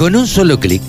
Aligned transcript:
Con 0.00 0.16
un 0.16 0.26
solo 0.26 0.58
clic, 0.58 0.80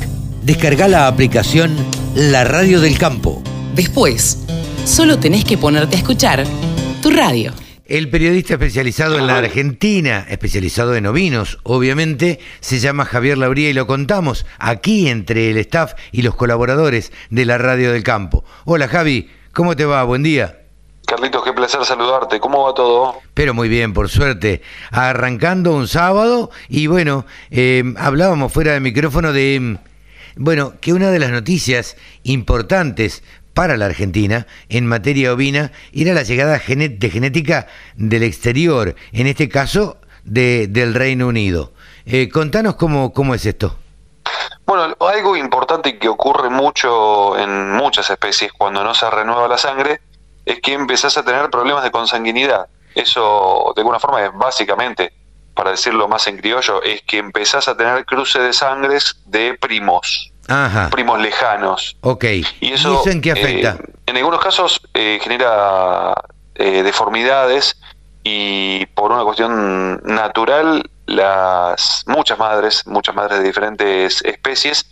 descarga 0.42 0.88
la 0.88 1.06
aplicación 1.08 1.76
La 2.16 2.46
Radio 2.46 2.80
del 2.80 2.98
Campo. 2.98 3.44
Después, 3.76 4.46
solo 4.86 5.20
tenés 5.20 5.44
que 5.44 5.58
ponerte 5.58 5.98
a 5.98 6.00
escuchar 6.00 6.46
tu 7.02 7.10
radio. 7.10 7.52
El 7.86 8.10
periodista 8.10 8.54
especializado 8.54 9.20
en 9.20 9.28
la 9.28 9.40
Argentina, 9.40 10.26
especializado 10.30 10.96
en 10.96 11.08
ovinos, 11.08 11.60
obviamente, 11.64 12.40
se 12.62 12.80
llama 12.80 13.04
Javier 13.04 13.38
Labría 13.38 13.70
y 13.70 13.74
lo 13.74 13.86
contamos 13.86 14.46
aquí 14.60 15.10
entre 15.10 15.52
el 15.52 15.58
staff 15.58 15.92
y 16.14 16.22
los 16.22 16.36
colaboradores 16.36 17.12
de 17.30 17.44
la 17.44 17.58
Radio 17.58 17.92
del 17.92 18.04
Campo. 18.04 18.46
Hola 18.64 18.88
Javi, 18.88 19.30
¿cómo 19.52 19.76
te 19.76 19.84
va? 19.84 20.06
Buen 20.06 20.24
día. 20.24 20.61
Carlitos, 21.12 21.44
qué 21.44 21.52
placer 21.52 21.84
saludarte. 21.84 22.40
¿Cómo 22.40 22.64
va 22.64 22.74
todo? 22.74 23.18
Pero 23.34 23.54
muy 23.54 23.68
bien, 23.68 23.94
por 23.94 24.08
suerte. 24.08 24.62
Arrancando 24.92 25.76
un 25.76 25.90
sábado 25.90 26.52
y 26.70 26.88
bueno, 26.88 27.26
eh, 27.50 27.84
hablábamos 27.98 28.54
fuera 28.54 28.72
de 28.72 28.80
micrófono 28.80 29.34
de, 29.34 29.78
bueno, 30.38 30.76
que 30.80 30.94
una 30.94 31.12
de 31.12 31.20
las 31.20 31.32
noticias 31.32 31.98
importantes 32.24 33.26
para 33.54 33.76
la 33.76 33.88
Argentina 33.88 34.48
en 34.70 34.88
materia 34.88 35.34
ovina 35.34 35.74
era 35.92 36.14
la 36.14 36.24
llegada 36.24 36.54
de 36.54 37.10
genética 37.10 37.68
del 37.98 38.24
exterior, 38.24 38.96
en 39.12 39.28
este 39.28 39.50
caso 39.50 39.98
de, 40.24 40.68
del 40.68 40.94
Reino 40.94 41.28
Unido. 41.28 41.74
Eh, 42.06 42.30
contanos 42.30 42.76
cómo, 42.76 43.12
cómo 43.12 43.36
es 43.36 43.46
esto. 43.46 43.76
Bueno, 44.66 44.96
algo 45.02 45.36
importante 45.36 46.00
que 46.00 46.08
ocurre 46.08 46.50
mucho 46.50 47.38
en 47.38 47.74
muchas 47.74 48.10
especies 48.10 48.54
cuando 48.54 48.82
no 48.82 48.94
se 48.94 49.10
renueva 49.10 49.50
la 49.50 49.58
sangre 49.58 50.00
es 50.46 50.60
que 50.62 50.74
empezás 50.74 51.18
a 51.18 51.24
tener 51.24 51.50
problemas 51.50 51.84
de 51.84 51.92
consanguinidad. 51.92 52.68
Eso, 52.96 53.74
de 53.76 53.82
alguna 53.82 54.00
forma, 54.00 54.24
es 54.24 54.34
básicamente, 54.34 55.14
para 55.54 55.72
decirlo 55.72 56.08
más 56.08 56.28
en 56.28 56.38
criollo, 56.38 56.82
es 56.84 57.02
que 57.04 57.18
empezás 57.18 57.68
a 57.68 57.78
tener 57.78 58.06
cruce 58.06 58.40
de 58.40 58.54
sangres 58.54 59.16
de 59.26 59.54
primos. 59.56 60.32
Primos 60.92 61.20
lejanos. 61.20 61.96
Ok. 62.02 62.26
¿Y 62.60 62.74
eso, 62.74 63.08
en 63.08 63.22
qué 63.22 63.32
afecta? 63.32 63.78
Eh, 63.80 63.94
en 64.08 64.18
algunos 64.18 64.42
casos 64.42 64.82
eh, 64.94 65.20
genera 65.22 66.14
eh, 66.56 66.84
deformidades 66.84 67.80
y 68.24 68.86
por 68.88 69.12
una 69.12 69.24
cuestión 69.24 70.02
natural, 70.04 70.90
las 71.06 72.04
muchas 72.06 72.38
madres, 72.38 72.86
muchas 72.86 73.16
madres 73.16 73.40
de 73.40 73.46
diferentes 73.46 74.22
especies, 74.24 74.90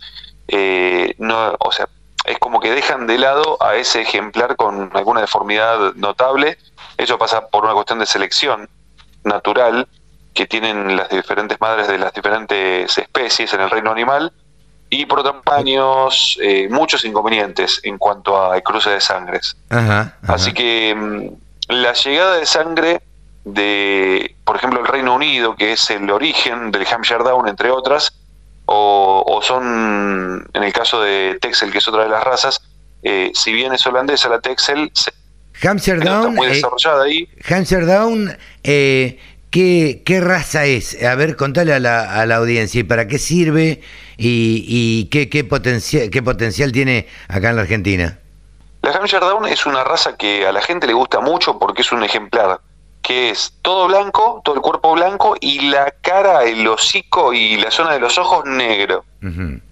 no, 1.18 1.54
o 1.58 1.72
sea, 1.72 1.88
es 2.24 2.38
como 2.38 2.60
que 2.60 2.70
dejan 2.70 3.06
de 3.06 3.18
lado 3.18 3.58
a 3.62 3.76
ese 3.76 4.02
ejemplar 4.02 4.56
con 4.56 4.90
alguna 4.94 5.20
deformidad 5.20 5.94
notable. 5.94 6.58
Eso 6.96 7.18
pasa 7.18 7.48
por 7.48 7.64
una 7.64 7.74
cuestión 7.74 7.98
de 7.98 8.06
selección 8.06 8.68
natural 9.24 9.88
que 10.34 10.46
tienen 10.46 10.96
las 10.96 11.08
diferentes 11.08 11.60
madres 11.60 11.88
de 11.88 11.98
las 11.98 12.12
diferentes 12.12 12.96
especies 12.96 13.52
en 13.52 13.60
el 13.60 13.70
reino 13.70 13.90
animal 13.90 14.32
y 14.88 15.06
por 15.06 15.20
otros 15.20 15.36
años 15.46 16.38
eh, 16.42 16.68
muchos 16.70 17.04
inconvenientes 17.04 17.80
en 17.84 17.96
cuanto 17.96 18.40
a 18.40 18.60
cruce 18.60 18.90
de 18.90 19.00
sangres. 19.00 19.56
Así 20.26 20.52
que 20.52 20.94
mm, 20.94 21.72
la 21.72 21.92
llegada 21.92 22.36
de 22.36 22.46
sangre 22.46 23.02
de, 23.44 24.36
por 24.44 24.56
ejemplo, 24.56 24.80
el 24.80 24.86
Reino 24.86 25.14
Unido, 25.14 25.56
que 25.56 25.72
es 25.72 25.90
el 25.90 26.10
origen 26.10 26.70
del 26.70 26.86
Hampshire 26.86 27.24
Down, 27.24 27.48
entre 27.48 27.70
otras, 27.70 28.12
o, 28.72 29.40
son, 29.42 30.48
en 30.52 30.62
el 30.62 30.72
caso 30.72 31.02
de 31.02 31.38
Texel, 31.40 31.72
que 31.72 31.78
es 31.78 31.88
otra 31.88 32.04
de 32.04 32.08
las 32.08 32.22
razas, 32.22 32.62
eh, 33.02 33.32
si 33.34 33.52
bien 33.52 33.72
es 33.72 33.84
holandesa 33.86 34.28
la 34.28 34.40
Texel, 34.40 34.92
Hampshire 35.62 35.98
Down, 35.98 36.34
muy 36.34 36.46
eh, 36.46 36.50
desarrollada 36.50 37.04
ahí. 37.04 37.28
Hampshire 37.48 37.84
Down, 37.84 38.36
eh, 38.62 39.18
¿qué, 39.50 40.02
¿qué, 40.04 40.20
raza 40.20 40.66
es? 40.66 41.02
A 41.02 41.14
ver, 41.16 41.36
contale 41.36 41.74
a 41.74 41.80
la, 41.80 42.20
a 42.20 42.26
la 42.26 42.36
audiencia 42.36 42.80
y 42.80 42.84
para 42.84 43.08
qué 43.08 43.18
sirve 43.18 43.82
y, 44.16 44.64
y 44.66 45.06
qué, 45.06 45.28
qué, 45.28 45.42
potencial, 45.42 46.08
qué 46.08 46.22
potencial 46.22 46.70
tiene 46.70 47.08
acá 47.28 47.50
en 47.50 47.56
la 47.56 47.62
Argentina. 47.62 48.18
La 48.82 48.92
Hampshire 48.92 49.20
Down 49.20 49.46
es 49.46 49.66
una 49.66 49.82
raza 49.82 50.16
que 50.16 50.46
a 50.46 50.52
la 50.52 50.62
gente 50.62 50.86
le 50.86 50.92
gusta 50.94 51.20
mucho 51.20 51.58
porque 51.58 51.82
es 51.82 51.90
un 51.90 52.04
ejemplar 52.04 52.60
que 53.10 53.30
es 53.30 53.58
todo 53.60 53.88
blanco, 53.88 54.40
todo 54.44 54.54
el 54.54 54.60
cuerpo 54.60 54.92
blanco 54.92 55.34
y 55.40 55.68
la 55.68 55.90
cara, 56.00 56.44
el 56.44 56.64
hocico 56.68 57.32
y 57.32 57.56
la 57.56 57.72
zona 57.72 57.94
de 57.94 57.98
los 57.98 58.16
ojos 58.18 58.44
negro. 58.44 59.04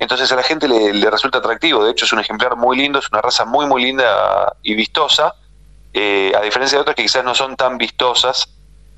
Entonces 0.01 0.33
a 0.33 0.35
la 0.35 0.43
gente 0.43 0.67
le, 0.67 1.09
resulta 1.09 1.39
atractivo, 1.39 1.85
de 1.85 1.93
hecho 1.93 2.05
es 2.05 2.13
un 2.13 2.19
ejemplar 2.19 2.57
muy 2.57 2.77
lindo, 2.77 2.99
es 2.99 3.09
una 3.13 3.21
raza 3.21 3.45
muy 3.45 3.67
muy 3.67 3.85
linda 3.85 4.57
y 4.65 4.75
vistosa, 4.75 5.37
eh, 5.95 6.33
a 6.37 6.41
diferencia 6.41 6.79
de 6.79 6.83
otras 6.83 6.97
que 6.97 7.05
quizás 7.05 7.23
no 7.23 7.33
son 7.33 7.55
tan 7.55 7.79
vistosas, 7.79 8.49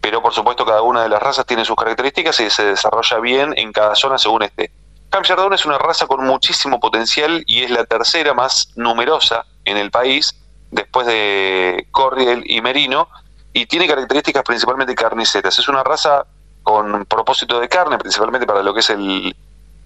pero 0.00 0.22
por 0.22 0.32
supuesto 0.32 0.64
cada 0.64 0.80
una 0.80 1.02
de 1.02 1.10
las 1.10 1.22
razas 1.22 1.44
tiene 1.44 1.66
sus 1.66 1.76
características 1.76 2.40
y 2.40 2.48
se 2.48 2.64
desarrolla 2.64 3.18
bien 3.18 3.52
en 3.58 3.74
cada 3.74 3.94
zona 3.94 4.16
según 4.16 4.44
esté. 4.44 4.72
Hampshire 5.10 5.38
Down 5.38 5.52
es 5.52 5.66
una 5.66 5.76
raza 5.76 6.06
con 6.06 6.24
muchísimo 6.24 6.80
potencial 6.80 7.44
y 7.44 7.64
es 7.64 7.70
la 7.70 7.84
tercera 7.84 8.32
más 8.32 8.72
numerosa 8.74 9.44
en 9.66 9.76
el 9.76 9.90
país, 9.90 10.34
después 10.70 11.06
de 11.06 11.88
Corriel 11.90 12.42
y 12.46 12.62
Merino, 12.62 13.06
y 13.52 13.66
tiene 13.66 13.86
características 13.86 14.42
principalmente 14.44 14.94
carniceras. 14.94 15.58
Es 15.58 15.68
una 15.68 15.82
raza 15.82 16.24
con 16.62 17.04
propósito 17.06 17.58
de 17.58 17.68
carne, 17.68 17.98
principalmente 17.98 18.46
para 18.46 18.62
lo 18.62 18.72
que 18.72 18.80
es 18.80 18.90
el, 18.90 19.34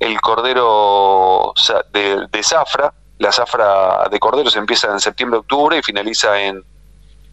el 0.01 0.21
cordero 0.21 1.55
de, 1.93 2.43
zafra. 2.43 2.93
La 3.19 3.33
zafra 3.33 4.09
de 4.11 4.19
cordero 4.19 4.51
se 4.51 4.59
empieza 4.59 4.91
en 4.91 5.01
septiembre-octubre 5.01 5.79
y 5.79 5.83
finaliza 5.83 6.41
en, 6.41 6.63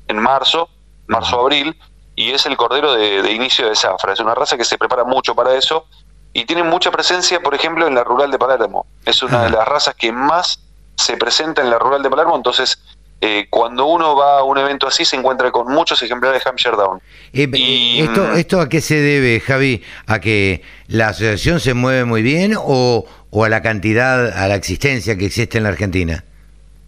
en 0.08 0.18
marzo, 0.20 0.70
marzo-abril, 1.08 1.78
y 2.16 2.32
es 2.32 2.46
el 2.46 2.56
cordero 2.56 2.94
de, 2.94 3.32
inicio 3.32 3.68
de 3.68 3.76
zafra. 3.76 4.14
Es 4.14 4.20
una 4.20 4.36
raza 4.36 4.58
que 4.58 4.66
se 4.66 4.78
prepara 4.78 5.04
mucho 5.04 5.36
para 5.36 5.56
eso 5.56 5.86
y 6.34 6.46
tiene 6.46 6.64
mucha 6.64 6.92
presencia, 6.92 7.42
por 7.42 7.56
ejemplo, 7.56 7.88
en 7.88 7.96
la 7.96 8.04
rural 8.04 8.32
de 8.32 8.38
Palermo. 8.38 8.86
Es 9.06 9.22
una 9.24 9.44
de 9.44 9.50
las 9.50 9.68
razas 9.68 9.96
que 9.96 10.12
más 10.12 10.60
se 10.96 11.18
presenta 11.18 11.62
en 11.62 11.70
la 11.70 11.80
rural 11.80 12.04
de 12.04 12.10
Palermo, 12.10 12.36
entonces 12.36 12.82
eh, 13.24 13.46
cuando 13.52 13.86
uno 13.86 14.16
va 14.16 14.40
a 14.40 14.44
un 14.44 14.58
evento 14.58 14.88
así 14.88 15.06
se 15.06 15.16
encuentra 15.16 15.52
con 15.52 15.72
muchos 15.72 16.02
ejemplares 16.02 16.44
de 16.44 16.50
Hampshire 16.50 16.76
Down. 16.76 17.00
Eh, 17.34 17.48
y, 17.54 18.02
esto, 18.02 18.24
mm, 18.24 18.36
¿Esto 18.36 18.60
a 18.60 18.68
qué 18.68 18.82
se 18.82 18.96
debe, 18.96 19.40
Javi? 19.40 19.84
¿A 20.08 20.20
que 20.20 20.64
la 20.88 21.10
asociación 21.10 21.60
se 21.60 21.76
mueve 21.76 22.04
muy 22.04 22.24
bien 22.24 22.56
o, 22.58 23.06
a 23.32 23.48
la 23.50 23.62
cantidad, 23.62 24.36
a 24.36 24.48
la 24.48 24.56
existencia 24.56 25.16
que 25.20 25.28
existe 25.28 25.60
en 25.60 25.66
la 25.66 25.70
Argentina? 25.70 26.24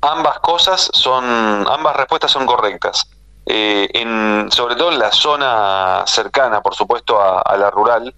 Ambas 0.01 0.39
cosas 0.39 0.89
son, 0.91 1.23
ambas 1.23 1.95
respuestas 1.97 2.31
son 2.31 2.47
correctas. 2.47 3.07
Eh, 3.45 3.88
en, 3.94 4.51
sobre 4.51 4.75
todo 4.75 4.91
en 4.91 4.97
la 4.97 5.11
zona 5.11 6.03
cercana, 6.07 6.61
por 6.61 6.73
supuesto, 6.73 7.19
a, 7.21 7.55
la 7.57 7.69
rural, 7.69 8.11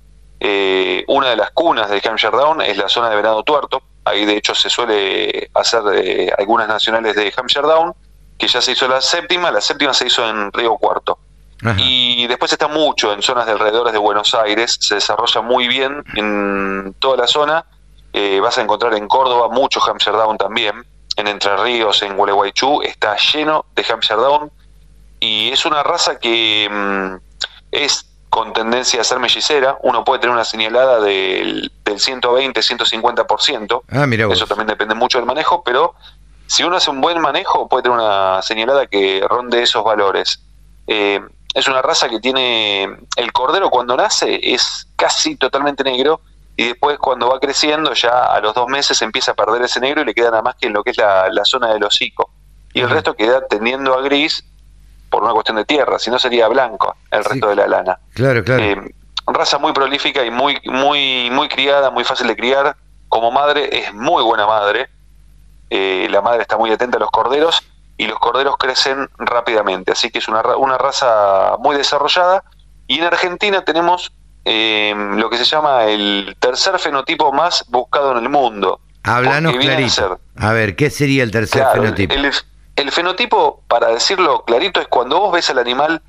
una 1.07 1.29
de 1.29 1.35
las 1.35 1.51
cunas 1.51 1.89
de 1.89 2.01
Hampshire 2.07 2.37
Down 2.37 2.61
es 2.61 2.77
la 2.77 2.87
zona 2.87 3.09
de 3.09 3.17
Venado 3.17 3.43
Tuerto. 3.43 3.81
Ahí 4.05 4.23
de 4.23 4.37
hecho 4.37 4.55
se 4.55 4.69
suele 4.69 5.49
hacer 5.53 5.81
algunas 6.37 6.69
nacionales 6.69 7.15
de 7.15 7.33
Hampshire 7.35 7.67
Down 7.67 7.93
que 8.38 8.47
ya 8.47 8.62
se 8.62 8.72
hizo 8.72 8.88
la 8.88 9.01
séptima, 9.01 9.51
la 9.51 9.62
séptima 9.62 9.94
se 9.94 10.07
hizo 10.07 10.28
en 10.28 10.51
Río 10.51 10.75
Cuarto. 10.78 11.19
Y 11.78 12.28
después 12.28 12.51
está 12.51 12.68
mucho 12.68 13.12
en 13.12 13.23
zonas 13.23 13.47
de 13.47 13.53
alrededores 13.53 13.91
de 13.91 13.97
Buenos 13.97 14.35
Aires, 14.35 14.78
se 14.79 14.96
desarrolla 14.96 15.41
muy 15.41 15.68
bien 15.68 16.03
en 16.16 16.94
toda 17.00 17.18
la 17.18 17.28
zona. 17.28 17.66
Eh, 18.13 18.40
vas 18.40 18.57
a 18.57 18.62
encontrar 18.62 18.94
en 18.94 19.07
Córdoba 19.07 19.50
mucho 19.50 19.81
Hampshire 19.84 20.16
Down 20.16 20.38
también, 20.38 20.85
en 21.16 21.28
Entre 21.28 21.57
Ríos, 21.57 22.03
en 22.03 22.16
Gualeguaychú, 22.16 22.81
está 22.84 23.18
lleno 23.18 23.66
de 23.75 23.85
Hampshire 23.90 24.22
Down. 24.22 24.51
Y 25.19 25.50
es 25.50 25.66
una 25.66 25.81
raza 25.81 26.19
que 26.19 26.69
mm, 26.69 27.16
es 27.72 28.06
con 28.29 28.51
tendencia 28.51 29.00
a 29.00 29.03
ser 29.06 29.19
mellicera, 29.19 29.78
uno 29.81 30.03
puede 30.03 30.19
tener 30.19 30.34
una 30.34 30.44
señalada 30.44 31.00
del, 31.00 31.72
del 31.85 32.00
120, 32.00 32.59
150%. 32.59 33.81
Ah, 33.91 34.06
mira 34.06 34.28
Eso 34.29 34.45
también 34.45 34.68
depende 34.68 34.94
mucho 34.94 35.18
del 35.18 35.25
manejo, 35.25 35.63
pero 35.63 35.95
si 36.47 36.63
uno 36.63 36.78
hace 36.78 36.91
un 36.91 37.01
buen 37.01 37.19
manejo, 37.19 37.67
puede 37.67 37.83
tener 37.83 37.97
una 37.97 38.41
señalada 38.41 38.88
que 38.88 39.25
ronde 39.28 39.63
esos 39.63 39.83
valores. 39.83 40.41
Eh, 40.88 41.19
es 41.53 41.67
una 41.67 41.81
raza 41.81 42.09
que 42.09 42.19
tiene. 42.19 42.83
El 43.16 43.31
cordero 43.31 43.69
cuando 43.69 43.95
nace 43.95 44.39
es 44.44 44.88
casi 44.95 45.38
totalmente 45.38 45.83
negro 45.83 46.22
y 46.57 46.67
después 46.67 46.97
cuando 47.00 47.29
va 47.29 47.39
creciendo, 47.39 47.94
ya 47.94 48.25
a 48.25 48.39
los 48.39 48.53
dos 48.53 48.67
meses 48.67 49.01
empieza 49.01 49.31
a 49.31 49.33
perder 49.33 49.62
ese 49.63 49.80
negro 49.80 50.01
y 50.01 50.06
le 50.06 50.13
queda 50.13 50.31
nada 50.31 50.42
más 50.42 50.56
que 50.56 50.68
en 50.68 50.74
lo 50.74 50.83
que 50.83 50.92
es 50.92 50.97
la, 50.97 51.45
zona 51.45 51.74
del 51.74 51.83
hocico. 51.83 52.30
Y 52.74 52.81
el 52.81 52.89
resto 52.89 53.15
queda 53.15 53.47
tendiendo 53.47 53.94
a 53.94 54.01
gris 54.01 54.44
por 55.09 55.24
una 55.24 55.31
cuestión 55.31 55.56
de 55.57 55.65
tierra, 55.65 55.97
si 55.97 56.12
no 56.12 56.19
sería 56.19 56.47
blanco 56.50 56.95
el 57.09 57.24
resto 57.24 57.47
de 57.47 57.56
la 57.56 57.68
lana. 57.68 58.00
Claro, 58.13 58.44
claro. 58.44 58.62
Eh, 58.62 58.94
raza 59.27 59.57
muy 59.57 59.71
prolífica 59.71 60.25
y 60.25 60.31
muy, 60.31 60.59
muy, 60.65 61.30
muy 61.31 61.47
criada, 61.47 61.89
muy 61.89 62.03
fácil 62.03 62.27
de 62.27 62.36
criar. 62.36 62.75
Como 63.07 63.31
madre 63.31 63.69
es 63.71 63.94
muy 63.94 64.24
buena 64.24 64.45
madre 64.45 64.89
eh, 65.69 66.07
la 66.09 66.21
madre 66.21 66.41
está 66.41 66.57
muy 66.57 66.71
atenta 66.71 66.97
a 66.97 67.00
los 67.00 67.12
corderos 67.12 67.63
y 67.97 68.07
los 68.07 68.19
corderos 68.19 68.57
crecen 68.57 69.09
rápidamente, 69.17 69.91
así 69.91 70.09
que 70.09 70.19
es 70.19 70.27
una, 70.27 70.41
una 70.57 70.77
raza 70.77 71.56
muy 71.59 71.77
desarrollada. 71.77 72.44
Y 72.88 73.00
en 73.00 73.06
Argentina 73.06 73.63
tenemos 73.63 74.12
em, 74.44 75.17
lo 75.17 75.29
que 75.29 75.38
se 75.38 75.45
llama 75.45 75.85
el 75.85 76.35
tercer 76.39 76.77
fenotipo 76.77 77.31
más 77.31 77.65
buscado 77.69 78.12
en 78.12 78.23
el 78.23 78.29
mundo. 78.29 78.81
Háblanos 79.03 79.56
clarito. 79.56 80.19
A, 80.38 80.51
ver, 80.51 80.75
¿qué 80.75 80.89
sería 80.89 81.23
el 81.23 81.31
tercer 81.31 81.65
fenotipo? 81.73 82.13
El, 82.75 82.91
fenotipo, 82.91 83.63
para 83.68 83.88
decirlo 83.88 84.44
clarito, 84.44 84.81
es 84.81 84.88
cuando 84.88 85.19
vos 85.19 85.31
ves 85.31 85.50
al 85.50 85.59
animal, 85.59 86.01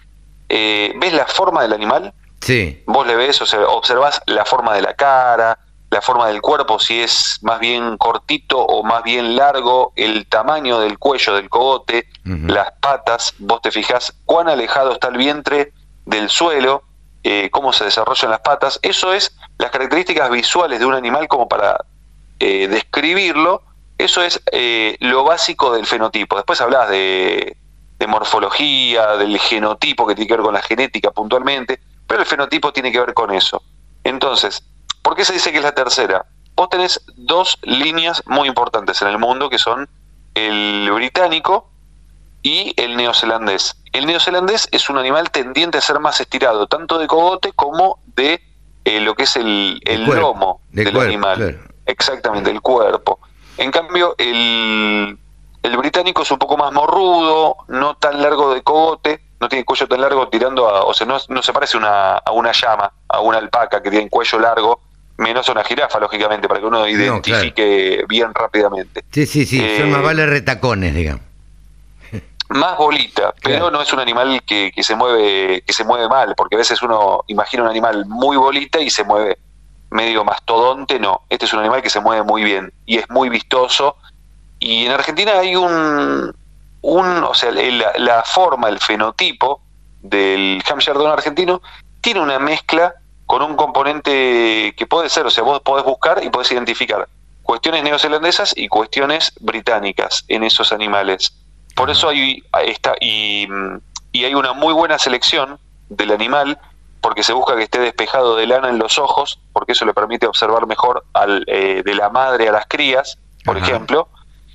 eh, 0.49 0.93
ves 0.97 1.13
la 1.13 1.27
forma 1.27 1.63
del 1.63 1.73
animal, 1.73 2.13
sí. 2.41 2.83
vos 2.87 3.07
le 3.07 3.15
ves, 3.15 3.41
o 3.41 3.47
sea, 3.47 3.61
observás 3.67 4.21
la 4.27 4.45
forma 4.45 4.75
de 4.75 4.83
la 4.83 4.95
cara, 4.95 5.59
la 5.91 6.03
forma 6.03 6.27
del 6.29 6.41
cuerpo, 6.41 6.79
si 6.79 7.01
es 7.01 7.39
más 7.43 7.61
bien 7.61 7.97
cortito 7.97 8.59
o 8.59 8.83
más 8.83 9.03
bien 9.05 9.37
largo, 9.37 9.93
el 9.95 10.27
tamaño 10.27 10.81
del 10.81 10.99
cuello 10.99 11.35
del 11.35 11.49
cogote, 11.49 12.09
las 12.25 12.73
patas, 12.81 13.35
vos 13.39 13.63
te 13.63 13.71
fijás 13.71 14.13
cuán 14.25 14.49
alejado 14.49 14.93
está 14.93 15.09
el 15.09 15.17
vientre 15.17 15.73
del 16.05 16.29
suelo, 16.29 16.83
eh, 17.23 17.51
cómo 17.51 17.73
se 17.73 17.85
desarrollan 17.85 18.31
las 18.31 18.41
patas, 18.41 18.81
eso 18.83 19.13
es 19.13 19.37
las 19.59 19.71
características 19.71 20.29
visuales 20.31 20.81
de 20.81 20.87
un 20.87 20.95
animal 20.95 21.29
como 21.29 21.49
para 21.49 21.85
eh, 22.41 22.67
describirlo, 22.69 23.63
eso 23.97 24.23
es 24.23 24.43
eh, 24.53 24.97
lo 25.01 25.25
básico 25.25 25.73
del 25.73 25.87
fenotipo. 25.87 26.37
Después 26.37 26.61
hablas 26.61 26.89
de, 26.91 27.57
de 27.99 28.07
morfología, 28.07 29.17
del 29.17 29.39
genotipo 29.39 30.07
que 30.07 30.15
tiene 30.15 30.29
que 30.29 30.35
ver 30.35 30.45
con 30.45 30.55
la 30.55 30.63
genética 30.63 31.13
puntualmente, 31.13 31.81
pero 32.07 32.21
el 32.21 32.27
fenotipo 32.27 32.73
tiene 32.73 32.91
que 32.91 33.01
ver 33.01 33.15
con 33.15 33.33
eso. 33.33 33.63
Entonces, 34.05 34.63
¿Por 35.07 35.15
qué 35.15 35.25
se 35.25 35.35
dice 35.35 35.53
que 35.53 35.59
es 35.59 35.63
la 35.63 35.71
tercera? 35.73 36.27
Vos 36.57 36.69
tenés 36.69 37.01
dos 37.15 37.61
líneas 37.63 38.25
muy 38.27 38.49
importantes 38.49 39.01
en 39.03 39.07
el 39.07 39.19
mundo 39.19 39.49
que 39.49 39.57
son 39.57 39.89
el 40.35 40.91
británico 40.91 41.71
y 42.43 42.75
el 42.77 42.97
neozelandés. 42.97 43.77
El 43.93 44.07
neozelandés 44.07 44.69
es 44.73 44.91
un 44.91 44.99
animal 44.99 45.31
tendiente 45.31 45.79
a 45.79 45.81
ser 45.81 46.01
más 46.01 46.21
estirado, 46.21 46.67
tanto 46.67 46.99
de 46.99 47.07
cogote 47.07 47.53
como 47.53 48.01
de 48.17 48.43
eh, 48.85 48.99
lo 48.99 49.15
que 49.15 49.23
es 49.23 49.37
el, 49.37 49.81
lomo 50.09 50.61
del 50.73 50.99
animal. 50.99 51.61
Exactamente, 51.87 52.51
el 52.51 52.61
cuerpo. 52.61 53.21
En 53.59 53.71
cambio, 53.71 54.17
el, 54.19 55.17
el 55.63 55.77
británico 55.77 56.23
es 56.23 56.33
un 56.33 56.39
poco 56.41 56.57
más 56.57 56.73
morrudo, 56.73 57.59
no 57.69 57.97
tan 57.97 58.21
largo 58.21 58.53
de 58.53 58.63
cogote, 58.65 59.21
no 59.39 59.49
tiene 59.49 59.65
cuello 59.65 59.87
tan 59.87 60.01
largo 60.01 60.27
tirando 60.29 60.69
a, 60.69 60.83
o 60.85 60.93
sea, 60.93 61.07
no, 61.07 61.19
no 61.29 61.43
se 61.43 61.53
parece 61.53 61.77
una, 61.77 62.15
a 62.17 62.33
una 62.33 62.51
llama, 62.51 62.93
a 63.07 63.21
una 63.21 63.39
alpaca 63.39 63.81
que 63.81 63.91
tiene 63.91 64.11
cuello 64.11 64.41
largo, 64.41 64.81
menos 65.19 65.49
una 65.49 65.65
jirafa, 65.65 65.99
lógicamente, 65.99 66.49
para 66.49 66.61
que 66.61 66.67
uno 66.67 66.87
identifique 66.87 68.05
bien 68.09 68.35
rápidamente. 68.35 69.05
Sí, 69.11 69.27
sí, 69.27 69.47
sí, 69.47 69.59
son 69.79 69.91
más 69.91 70.01
eh, 70.01 70.05
vale 70.05 70.27
retacones, 70.27 70.95
digamos. 70.95 71.23
Más 72.49 72.77
bolita, 72.77 73.35
pero 73.43 73.73
no 73.73 73.81
es 73.83 73.93
un 73.93 73.99
animal 73.99 74.41
que, 74.47 74.71
que, 74.73 74.83
se 74.85 74.95
mueve 74.95 75.63
que 75.67 75.73
se 75.73 75.83
mueve 75.83 76.09
mal, 76.09 76.35
porque 76.37 76.55
a 76.55 76.59
veces 76.59 76.81
uno 76.81 77.25
imagina 77.27 77.65
un 77.65 77.69
animal 77.69 78.07
muy 78.07 78.37
bolita 78.37 78.81
y 78.81 78.89
se 78.89 79.03
mueve 79.03 79.39
medio 79.91 80.25
mastodonte, 80.25 81.01
no, 81.01 81.23
este 81.29 81.47
es 81.47 81.53
un 81.53 81.61
animal 81.61 81.83
que 81.83 81.91
se 81.91 82.01
mueve 82.01 82.23
muy 82.23 82.45
bien 82.45 82.73
y 82.85 82.99
es 82.99 83.11
muy 83.11 83.29
vistoso. 83.31 83.97
Y 84.61 84.87
en 84.87 84.93
Argentina 84.93 85.33
hay 85.41 85.57
un, 85.57 86.33
un 86.83 87.25
o 87.25 87.35
sea, 87.35 87.51
la, 87.51 87.93
la 87.97 88.23
forma, 88.23 88.69
el 88.69 88.79
fenotipo 88.79 89.61
del 90.03 90.63
Hampshire 90.71 90.97
Down 90.97 91.11
argentino 91.11 91.61
tiene 92.01 92.21
una 92.21 92.39
mezcla 92.39 92.95
con 93.27 93.43
un 93.43 93.57
componente 93.57 94.75
que 94.77 94.87
puede 94.87 95.09
ser, 95.09 95.27
o 95.27 95.31
sea, 95.31 95.43
vos 95.45 95.61
podés 95.61 95.85
buscar 95.85 96.23
y 96.23 96.31
podés 96.31 96.53
identificar 96.53 97.09
cuestiones 97.43 97.85
neozelandesas 97.85 98.55
y 98.57 98.69
cuestiones 98.69 99.33
británicas 99.41 100.25
en 100.29 100.45
esos 100.45 100.73
animales. 100.73 101.33
Por 101.75 101.91
eso 101.91 102.09
hay, 102.09 102.43
está, 102.65 102.95
y, 103.01 103.47
y, 104.13 104.25
hay 104.25 104.35
una 104.35 104.53
muy 104.53 104.73
buena 104.73 104.99
selección 104.99 105.59
del 105.89 106.11
animal, 106.11 106.59
porque 107.01 107.23
se 107.23 107.33
busca 107.33 107.55
que 107.57 107.65
esté 107.65 107.79
despejado 107.79 108.35
de 108.35 108.47
lana 108.47 108.69
en 108.69 108.79
los 108.79 108.99
ojos, 108.99 109.39
porque 109.53 109.73
eso 109.73 109.85
le 109.85 109.95
permite 109.95 110.27
observar 110.27 110.67
mejor 110.67 111.05
al, 111.13 111.45
eh, 111.47 111.83
de 111.85 111.95
la 111.95 112.11
madre 112.11 112.49
a 112.49 112.53
las 112.53 112.67
crías, 112.67 113.19
por 113.45 113.57
ejemplo, 113.57 114.09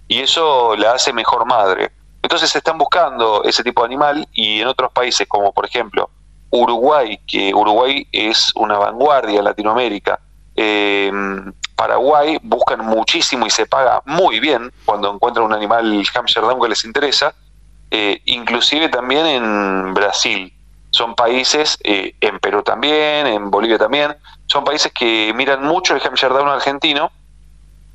y 0.07 0.19
eso 0.19 0.75
la 0.75 0.93
hace 0.93 1.13
mejor 1.13 1.45
madre. 1.45 1.91
Entonces 2.21 2.49
se 2.49 2.57
están 2.57 2.77
buscando 2.77 3.43
ese 3.43 3.63
tipo 3.63 3.81
de 3.81 3.85
animal 3.85 4.27
y 4.33 4.59
en 4.59 4.67
otros 4.67 4.91
países, 4.91 5.27
como 5.27 5.53
por 5.53 5.65
ejemplo 5.65 6.09
Uruguay, 6.51 7.19
que 7.25 7.53
Uruguay 7.53 8.07
es 8.11 8.51
una 8.55 8.77
vanguardia 8.77 9.39
en 9.39 9.45
Latinoamérica. 9.45 10.19
Eh, 10.55 11.11
Paraguay 11.75 12.37
buscan 12.43 12.85
muchísimo 12.85 13.47
y 13.47 13.49
se 13.49 13.65
paga 13.65 14.03
muy 14.05 14.39
bien 14.39 14.71
cuando 14.85 15.11
encuentran 15.11 15.45
un 15.47 15.53
animal 15.53 16.03
Hampshire 16.13 16.45
Down 16.45 16.61
que 16.61 16.69
les 16.69 16.85
interesa, 16.85 17.33
eh, 17.89 18.21
inclusive 18.25 18.89
también 18.89 19.25
en 19.25 19.93
Brasil. 19.93 20.53
Son 20.91 21.15
países, 21.15 21.79
eh, 21.83 22.13
en 22.21 22.37
Perú 22.39 22.61
también, 22.61 23.25
en 23.25 23.49
Bolivia 23.49 23.79
también, 23.79 24.15
son 24.45 24.63
países 24.63 24.91
que 24.91 25.33
miran 25.35 25.63
mucho 25.63 25.95
el 25.95 26.01
Hampshire 26.05 26.35
argentino 26.35 27.11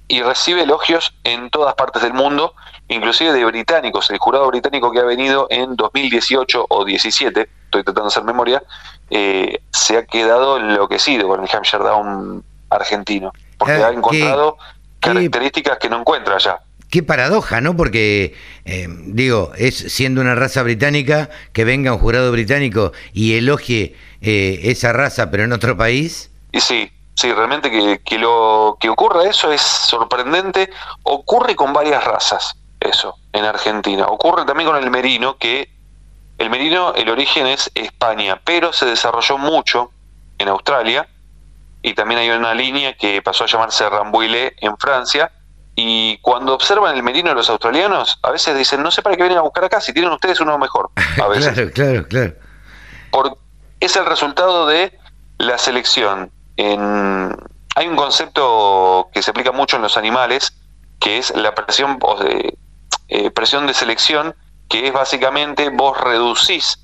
y 0.08 0.22
recibe 0.22 0.62
elogios 0.62 1.14
en 1.24 1.50
todas 1.50 1.74
partes 1.74 2.02
del 2.02 2.14
mundo, 2.14 2.54
inclusive 2.88 3.32
de 3.32 3.44
británicos. 3.44 4.10
El 4.10 4.18
jurado 4.18 4.48
británico 4.48 4.90
que 4.90 5.00
ha 5.00 5.04
venido 5.04 5.46
en 5.50 5.76
2018 5.76 6.66
o 6.68 6.84
17 6.84 7.48
estoy 7.78 7.94
tratando 7.94 8.08
de 8.08 8.12
hacer 8.12 8.24
memoria, 8.24 8.62
eh, 9.10 9.60
se 9.72 9.96
ha 9.96 10.04
quedado 10.04 10.58
enloquecido 10.58 11.28
con 11.28 11.42
el 11.42 11.48
Hampshire 11.52 11.84
Down 11.84 12.44
argentino, 12.70 13.32
porque 13.58 13.74
ah, 13.74 13.88
ha 13.88 13.92
encontrado 13.92 14.56
características 15.00 15.78
que 15.78 15.88
no 15.88 16.00
encuentra 16.00 16.36
allá. 16.36 16.60
Qué 16.90 17.02
paradoja, 17.02 17.60
¿no? 17.60 17.76
Porque, 17.76 18.34
eh, 18.64 18.86
digo, 18.88 19.52
es 19.56 19.76
siendo 19.76 20.20
una 20.20 20.34
raza 20.34 20.62
británica 20.62 21.30
que 21.52 21.64
venga 21.64 21.92
un 21.92 21.98
jurado 21.98 22.30
británico 22.30 22.92
y 23.12 23.36
elogie 23.36 23.96
eh, 24.22 24.60
esa 24.64 24.92
raza, 24.92 25.30
pero 25.30 25.44
en 25.44 25.52
otro 25.52 25.76
país. 25.76 26.30
Y 26.52 26.60
sí, 26.60 26.90
sí, 27.14 27.32
realmente 27.32 27.70
que, 27.70 28.00
que 28.04 28.18
lo 28.18 28.76
que 28.80 28.88
ocurra 28.88 29.28
eso 29.28 29.52
es 29.52 29.60
sorprendente. 29.60 30.70
Ocurre 31.02 31.56
con 31.56 31.72
varias 31.72 32.04
razas, 32.04 32.56
eso, 32.80 33.16
en 33.32 33.44
Argentina. 33.44 34.06
Ocurre 34.06 34.44
también 34.44 34.68
con 34.68 34.82
el 34.82 34.90
merino, 34.90 35.36
que 35.38 35.68
el 36.38 36.50
merino, 36.50 36.94
el 36.94 37.08
origen 37.08 37.46
es 37.46 37.70
España, 37.74 38.40
pero 38.44 38.72
se 38.72 38.86
desarrolló 38.86 39.38
mucho 39.38 39.90
en 40.38 40.48
Australia 40.48 41.08
y 41.82 41.94
también 41.94 42.20
hay 42.20 42.30
una 42.30 42.52
línea 42.52 42.94
que 42.96 43.22
pasó 43.22 43.44
a 43.44 43.46
llamarse 43.46 43.88
Rambouillet 43.88 44.56
en 44.60 44.76
Francia. 44.76 45.30
Y 45.76 46.18
cuando 46.18 46.54
observan 46.54 46.96
el 46.96 47.02
merino 47.02 47.28
de 47.28 47.36
los 47.36 47.50
australianos, 47.50 48.18
a 48.22 48.30
veces 48.30 48.56
dicen, 48.56 48.82
no 48.82 48.90
sé 48.90 49.02
para 49.02 49.14
qué 49.14 49.22
vienen 49.22 49.38
a 49.38 49.42
buscar 49.42 49.64
acá, 49.64 49.80
si 49.80 49.92
tienen 49.92 50.10
ustedes 50.10 50.40
uno 50.40 50.58
mejor. 50.58 50.90
A 51.22 51.28
veces. 51.28 51.54
claro, 51.54 51.70
claro, 51.72 52.08
claro. 52.08 52.32
Por, 53.10 53.38
es 53.78 53.94
el 53.96 54.06
resultado 54.06 54.66
de 54.66 54.98
la 55.38 55.58
selección. 55.58 56.32
En, 56.56 57.36
hay 57.76 57.86
un 57.86 57.96
concepto 57.96 59.10
que 59.12 59.22
se 59.22 59.30
aplica 59.30 59.52
mucho 59.52 59.76
en 59.76 59.82
los 59.82 59.96
animales, 59.96 60.54
que 60.98 61.18
es 61.18 61.36
la 61.36 61.54
presión, 61.54 61.98
eh, 63.08 63.30
presión 63.30 63.66
de 63.66 63.74
selección, 63.74 64.34
que 64.68 64.86
es 64.86 64.92
básicamente 64.92 65.70
vos 65.70 65.98
reducís 65.98 66.78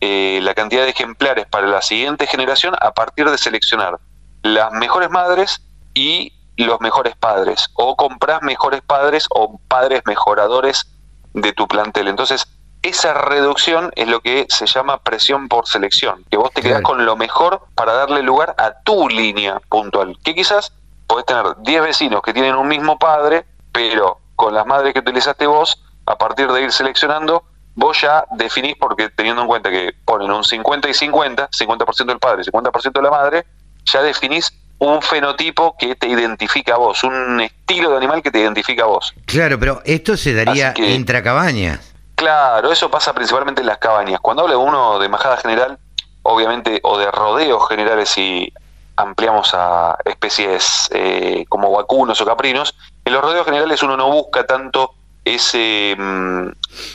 eh, 0.00 0.40
la 0.42 0.54
cantidad 0.54 0.82
de 0.82 0.90
ejemplares 0.90 1.46
para 1.46 1.66
la 1.66 1.82
siguiente 1.82 2.26
generación 2.26 2.74
a 2.80 2.92
partir 2.92 3.30
de 3.30 3.38
seleccionar 3.38 4.00
las 4.42 4.72
mejores 4.72 5.10
madres 5.10 5.62
y 5.94 6.32
los 6.56 6.80
mejores 6.80 7.14
padres, 7.16 7.68
o 7.74 7.96
comprás 7.96 8.42
mejores 8.42 8.82
padres 8.82 9.26
o 9.30 9.58
padres 9.68 10.02
mejoradores 10.06 10.86
de 11.34 11.52
tu 11.52 11.66
plantel. 11.66 12.08
Entonces, 12.08 12.46
esa 12.82 13.14
reducción 13.14 13.92
es 13.94 14.08
lo 14.08 14.20
que 14.20 14.46
se 14.48 14.66
llama 14.66 15.02
presión 15.02 15.48
por 15.48 15.68
selección, 15.68 16.24
que 16.30 16.36
vos 16.36 16.50
te 16.52 16.62
quedás 16.62 16.82
con 16.82 17.06
lo 17.06 17.16
mejor 17.16 17.62
para 17.74 17.92
darle 17.92 18.22
lugar 18.22 18.54
a 18.58 18.74
tu 18.82 19.08
línea 19.08 19.60
puntual, 19.68 20.18
que 20.24 20.34
quizás 20.34 20.72
podés 21.06 21.26
tener 21.26 21.44
10 21.58 21.82
vecinos 21.82 22.22
que 22.22 22.34
tienen 22.34 22.56
un 22.56 22.66
mismo 22.66 22.98
padre, 22.98 23.46
pero 23.70 24.18
con 24.34 24.52
las 24.54 24.66
madres 24.66 24.92
que 24.92 24.98
utilizaste 24.98 25.46
vos 25.46 25.80
a 26.06 26.16
partir 26.16 26.50
de 26.50 26.62
ir 26.62 26.72
seleccionando, 26.72 27.44
vos 27.74 28.00
ya 28.00 28.24
definís, 28.32 28.76
porque 28.78 29.08
teniendo 29.10 29.42
en 29.42 29.48
cuenta 29.48 29.70
que 29.70 29.94
ponen 30.04 30.30
un 30.30 30.44
50 30.44 30.88
y 30.88 30.94
50, 30.94 31.50
50% 31.50 32.06
del 32.06 32.18
padre 32.18 32.42
y 32.42 32.50
50% 32.50 32.92
de 32.92 33.02
la 33.02 33.10
madre, 33.10 33.46
ya 33.84 34.02
definís 34.02 34.52
un 34.78 35.00
fenotipo 35.00 35.76
que 35.78 35.94
te 35.94 36.08
identifica 36.08 36.74
a 36.74 36.78
vos, 36.78 37.04
un 37.04 37.40
estilo 37.40 37.90
de 37.90 37.96
animal 37.98 38.20
que 38.20 38.32
te 38.32 38.40
identifica 38.40 38.82
a 38.82 38.86
vos. 38.86 39.14
Claro, 39.26 39.58
pero 39.58 39.80
esto 39.84 40.16
se 40.16 40.34
daría 40.34 40.74
entre 40.76 41.22
cabañas. 41.22 41.92
Claro, 42.16 42.72
eso 42.72 42.90
pasa 42.90 43.12
principalmente 43.12 43.60
en 43.60 43.68
las 43.68 43.78
cabañas. 43.78 44.20
Cuando 44.20 44.42
habla 44.42 44.56
uno 44.56 44.98
de 44.98 45.08
majada 45.08 45.36
general, 45.36 45.78
obviamente, 46.22 46.80
o 46.82 46.98
de 46.98 47.10
rodeos 47.10 47.68
generales 47.68 48.08
si 48.08 48.52
ampliamos 48.96 49.52
a 49.54 49.96
especies 50.04 50.88
eh, 50.92 51.44
como 51.48 51.70
vacunos 51.70 52.20
o 52.20 52.26
caprinos, 52.26 52.74
en 53.04 53.12
los 53.12 53.22
rodeos 53.22 53.44
generales 53.44 53.82
uno 53.82 53.96
no 53.96 54.10
busca 54.10 54.44
tanto 54.44 54.94
ese, 55.24 55.94
mm, 55.98 56.48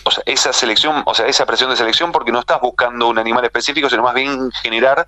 o 0.03 0.11
sea, 0.11 0.23
esa 0.25 0.53
selección, 0.53 1.03
o 1.05 1.13
sea, 1.13 1.27
esa 1.27 1.45
presión 1.45 1.69
de 1.69 1.75
selección 1.75 2.11
porque 2.11 2.31
no 2.31 2.39
estás 2.39 2.59
buscando 2.61 3.07
un 3.07 3.19
animal 3.19 3.45
específico, 3.45 3.89
sino 3.89 4.03
más 4.03 4.15
bien 4.15 4.51
generar 4.51 5.07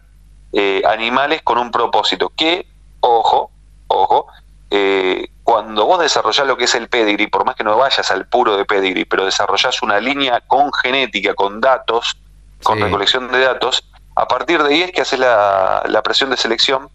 eh, 0.53 0.81
animales 0.87 1.41
con 1.43 1.57
un 1.57 1.71
propósito. 1.71 2.31
Que, 2.35 2.67
ojo, 3.01 3.51
ojo, 3.87 4.27
eh, 4.71 5.29
cuando 5.43 5.85
vos 5.85 5.99
desarrollás 5.99 6.47
lo 6.47 6.57
que 6.57 6.65
es 6.65 6.75
el 6.75 6.87
pedigree, 6.87 7.27
por 7.27 7.45
más 7.45 7.55
que 7.55 7.63
no 7.63 7.75
vayas 7.77 8.09
al 8.11 8.27
puro 8.27 8.55
de 8.55 8.65
pedigree, 8.65 9.05
pero 9.05 9.25
desarrollás 9.25 9.81
una 9.81 9.99
línea 9.99 10.41
con 10.41 10.71
genética, 10.71 11.33
con 11.33 11.59
datos, 11.59 12.17
con 12.63 12.79
recolección 12.79 13.31
de 13.31 13.39
datos, 13.39 13.83
a 14.15 14.27
partir 14.27 14.61
de 14.61 14.73
ahí 14.73 14.81
es 14.81 14.91
que 14.91 15.01
haces 15.01 15.19
la, 15.19 15.83
la 15.87 16.03
presión 16.03 16.29
de 16.29 16.37
selección 16.37 16.89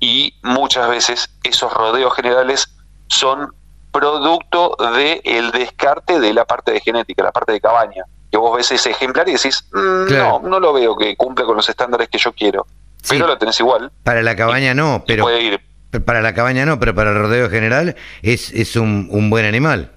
y 0.00 0.34
muchas 0.42 0.88
veces 0.88 1.30
esos 1.44 1.72
rodeos 1.72 2.14
generales 2.14 2.74
son 3.08 3.54
producto 3.92 4.76
del 4.96 5.20
el 5.24 5.50
descarte 5.52 6.18
de 6.18 6.32
la 6.34 6.44
parte 6.44 6.72
de 6.72 6.80
genética, 6.80 7.22
la 7.22 7.32
parte 7.32 7.52
de 7.52 7.60
cabaña. 7.60 8.04
Que 8.30 8.38
vos 8.38 8.56
ves 8.56 8.72
ese 8.72 8.90
ejemplar 8.90 9.28
y 9.28 9.32
decís, 9.32 9.64
mm, 9.72 10.12
no, 10.12 10.40
no 10.40 10.58
lo 10.58 10.72
veo 10.72 10.96
que 10.96 11.14
cumple 11.16 11.44
con 11.44 11.54
los 11.54 11.68
estándares 11.68 12.08
que 12.08 12.18
yo 12.18 12.32
quiero. 12.32 12.66
Pero 13.08 13.26
lo 13.26 13.36
tenés 13.36 13.60
igual. 13.60 13.92
Para 14.02 14.22
la 14.22 14.34
cabaña 14.34 14.74
no, 14.74 15.04
pero... 15.06 15.24
Puede 15.24 15.42
ir 15.42 15.60
Para 16.04 16.22
la 16.22 16.32
cabaña 16.34 16.64
no, 16.64 16.78
pero 16.80 16.94
para 16.94 17.10
el 17.10 17.18
rodeo 17.18 17.50
general 17.50 17.94
es, 18.22 18.50
es 18.52 18.76
un, 18.76 19.08
un 19.10 19.28
buen 19.28 19.44
animal. 19.44 19.90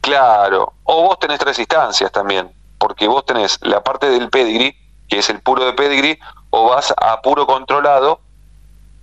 Claro, 0.00 0.72
o 0.84 1.02
vos 1.02 1.18
tenés 1.18 1.38
tres 1.38 1.58
instancias 1.58 2.10
también, 2.10 2.50
porque 2.78 3.06
vos 3.06 3.24
tenés 3.26 3.58
la 3.62 3.82
parte 3.82 4.08
del 4.08 4.28
pedigree, 4.30 4.76
que 5.08 5.18
es 5.18 5.28
el 5.30 5.40
puro 5.40 5.64
de 5.64 5.72
pedigree, 5.74 6.18
o 6.50 6.68
vas 6.70 6.94
a 6.96 7.20
puro 7.20 7.46
controlado 7.46 8.20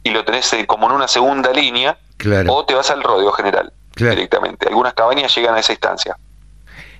y 0.04 0.10
lo 0.10 0.25
tenés 0.25 0.51
eh, 0.54 0.65
como 0.68 0.88
en 0.88 0.94
una 0.94 1.08
segunda 1.08 1.51
línea, 1.51 1.98
Claro. 2.18 2.54
o 2.54 2.65
te 2.65 2.74
vas 2.74 2.89
al 2.92 3.04
rodeo 3.04 3.32
general 3.34 3.72
Claro. 3.96 4.16
directamente. 4.16 4.68
Algunas 4.68 4.94
cabañas 4.94 5.36
llegan 5.36 5.56
a 5.56 5.60
esa 5.60 5.72
instancia. 5.74 6.18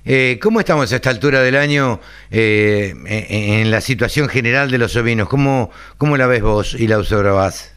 Eh, 0.04 0.38
¿Cómo 0.42 0.60
estamos 0.60 0.92
a 0.92 0.96
esta 0.96 1.10
altura 1.10 1.40
del 1.42 1.56
año 1.56 2.00
eh, 2.30 2.94
en, 3.06 3.52
en 3.60 3.70
la 3.70 3.80
situación 3.80 4.28
general 4.28 4.70
de 4.70 4.78
los 4.78 4.94
ovinos? 4.96 5.28
¿Cómo, 5.28 5.70
cómo 5.98 6.16
la 6.16 6.26
ves 6.26 6.42
vos 6.42 6.74
y 6.74 6.86
la 6.86 6.98
observás? 6.98 7.72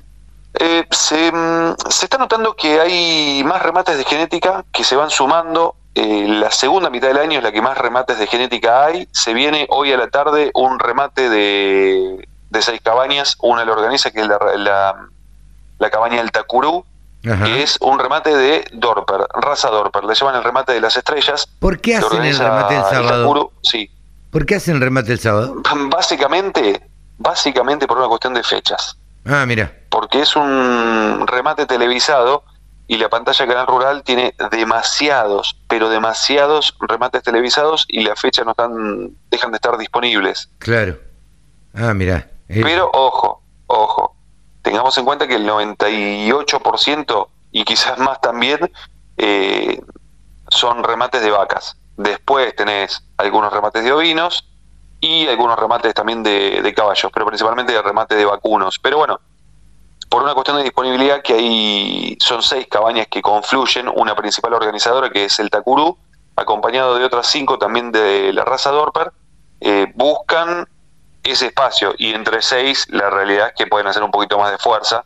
Eh, 0.60 0.86
se, 0.92 1.32
mm, 1.32 1.76
se 1.90 2.06
está 2.06 2.18
notando 2.18 2.56
que 2.56 2.80
hay 2.80 3.44
más 3.44 3.62
remates 3.62 3.98
de 3.98 4.04
genética 4.04 4.64
que 4.72 4.84
se 4.84 4.96
van 4.96 5.10
sumando. 5.10 5.76
Eh, 5.96 6.28
la 6.28 6.52
segunda 6.52 6.90
mitad 6.90 7.08
del 7.08 7.18
año 7.18 7.40
es 7.40 7.44
la 7.44 7.52
que 7.52 7.62
más 7.62 7.78
remates 7.78 8.20
de 8.20 8.28
genética 8.28 8.86
hay. 8.86 9.08
Se 9.12 9.34
viene 9.34 9.66
hoy 9.70 9.92
a 9.92 9.98
la 9.98 10.08
tarde 10.10 10.52
un 10.54 10.80
remate 10.80 11.30
de, 11.30 12.28
de 12.50 12.62
seis 12.62 12.80
cabañas. 12.84 13.38
Una 13.42 13.66
lo 13.66 13.74
organiza, 13.74 14.12
que 14.12 14.22
es 14.22 14.28
la, 14.28 14.38
la, 14.56 14.96
la 15.80 15.90
cabaña 15.90 16.18
del 16.18 16.32
Tacurú, 16.32 16.86
Ajá. 17.26 17.46
que 17.46 17.64
es 17.64 17.78
un 17.82 18.00
remate 18.00 18.36
de 18.36 18.66
Dorper, 18.72 19.22
raza 19.34 19.70
Dorper. 19.70 20.06
Le 20.06 20.16
llaman 20.16 20.36
el 20.36 20.44
remate 20.44 20.74
de 20.74 20.82
las 20.82 20.96
estrellas. 20.96 21.48
¿Por 21.60 21.80
qué 21.80 21.98
hacen 21.98 22.24
el 22.24 22.38
remate 22.38 22.76
el 22.78 22.84
sábado? 22.84 23.52
Sí. 23.64 23.92
¿Por 24.32 24.46
qué 24.46 24.56
hacen 24.56 24.80
remate 24.80 25.12
el 25.12 25.20
sábado? 25.20 25.56
Básicamente, 25.90 26.82
básicamente 27.18 27.88
por 27.88 27.98
una 27.98 28.08
cuestión 28.08 28.34
de 28.34 28.44
fechas. 28.44 28.98
Ah, 29.26 29.46
mira. 29.46 29.72
porque 29.90 30.22
es 30.22 30.36
un 30.36 31.26
remate 31.28 31.66
televisado 31.66 32.44
y 32.88 32.98
la 32.98 33.10
pantalla 33.10 33.46
de 33.46 33.52
Canal 33.52 33.68
Rural 33.68 34.02
tiene 34.04 34.34
demasiados, 34.52 35.58
pero 35.68 35.90
demasiados 35.90 36.76
remates 36.80 37.22
televisados 37.22 37.86
y 37.88 38.02
la 38.04 38.16
fecha 38.16 38.44
no 38.44 38.52
están, 38.52 39.12
dejan 39.30 39.52
de 39.52 39.58
estar 39.58 39.78
disponibles. 39.78 40.50
Claro. 40.58 40.98
Ah, 41.76 41.94
mira. 41.94 42.30
Eh, 42.48 42.62
Pero 42.64 42.90
ojo, 42.94 43.44
ojo, 43.68 44.16
tengamos 44.70 44.96
en 45.00 45.06
cuenta 45.06 45.28
que 45.28 45.34
el 45.34 45.50
98% 45.50 47.28
y 47.52 47.64
quizás 47.64 47.98
más 47.98 48.22
también 48.22 48.72
eh, 49.18 49.82
son 50.48 50.84
remates 50.84 51.24
de 51.24 51.32
vacas. 51.32 51.76
Después 51.98 52.56
tenés 52.56 53.04
algunos 53.18 53.52
remates 53.52 53.84
de 53.84 53.92
ovinos 53.92 54.48
y 55.00 55.26
algunos 55.26 55.58
remates 55.58 55.96
también 55.96 56.22
de, 56.22 56.72
caballos, 56.78 57.12
pero 57.12 57.26
principalmente 57.26 57.74
de 57.74 57.82
remate 57.82 58.14
de 58.14 58.26
vacunos. 58.26 58.78
Pero 58.78 59.00
bueno, 59.00 59.20
por 60.08 60.22
una 60.22 60.36
cuestión 60.36 60.58
de 60.58 60.64
disponibilidad 60.64 61.24
que 61.24 61.34
hay, 61.34 62.18
son 62.20 62.44
seis 62.44 62.68
cabañas 62.68 63.08
que 63.08 63.24
confluyen, 63.24 63.90
una 63.92 64.16
principal 64.16 64.54
organizadora 64.54 65.10
que 65.10 65.26
es 65.26 65.40
el 65.40 65.50
Tacurú, 65.50 65.98
acompañado 66.36 66.94
de 66.94 67.06
otras 67.06 67.26
cinco 67.26 67.58
también 67.58 67.92
de 67.92 68.32
la 68.34 68.46
raza 68.46 68.70
Dorper, 68.70 69.12
eh, 69.62 69.92
buscan 69.96 70.70
ese 71.24 71.48
espacio 71.48 71.94
y 71.98 72.14
entre 72.14 72.42
seis 72.42 72.86
la 72.90 73.10
realidad 73.10 73.48
es 73.50 73.54
que 73.58 73.68
pueden 73.68 73.88
hacer 73.88 74.04
un 74.04 74.12
poquito 74.12 74.38
más 74.40 74.52
de 74.52 74.58
fuerza 74.58 75.04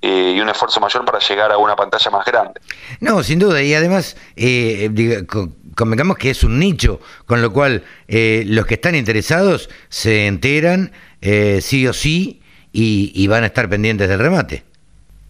eh, 0.00 0.34
y 0.36 0.40
un 0.40 0.48
esfuerzo 0.48 0.80
mayor 0.80 1.04
para 1.04 1.18
llegar 1.18 1.50
a 1.52 1.58
una 1.58 1.74
pantalla 1.76 2.10
más 2.10 2.24
grande. 2.24 2.60
No, 3.00 3.22
sin 3.22 3.38
duda. 3.40 3.60
Y 3.62 3.74
además, 3.74 4.16
eh, 4.36 4.88
diga- 4.92 5.26
convengamos 5.74 6.16
que 6.16 6.30
es 6.30 6.44
un 6.44 6.58
nicho, 6.58 7.00
con 7.26 7.42
lo 7.42 7.52
cual 7.52 7.84
eh, 8.06 8.44
los 8.46 8.64
que 8.66 8.74
están 8.74 8.94
interesados 8.94 9.68
se 9.88 10.26
enteran 10.28 10.92
eh, 11.20 11.58
sí 11.62 11.86
o 11.88 11.92
sí 11.92 12.40
y, 12.72 13.10
y 13.14 13.26
van 13.26 13.42
a 13.42 13.46
estar 13.46 13.68
pendientes 13.68 14.08
del 14.08 14.20
remate. 14.20 14.64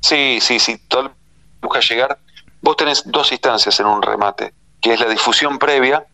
Sí, 0.01 0.39
sí, 0.41 0.61
sí, 0.61 0.79
todo 0.89 1.03
el- 1.03 1.11
busca 1.63 1.81
llegar. 1.81 2.19
Vos 2.61 2.77
tenés 2.77 3.03
dos 3.07 3.33
instancias 3.33 3.81
en 3.81 3.87
un 3.87 4.03
remate, 4.03 4.53
que 4.83 4.93
es 4.93 5.01
la 5.01 5.09
difusión 5.09 5.59
previa 5.59 6.05